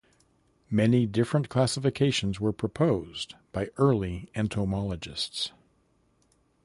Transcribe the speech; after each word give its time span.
Many 0.71 1.05
different 1.05 1.47
classifications 1.47 2.39
were 2.39 2.51
proposed 2.53 3.35
by 3.51 3.67
early 3.77 4.31
entomologists. 4.33 5.51